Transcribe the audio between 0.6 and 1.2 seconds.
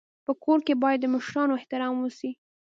کي باید د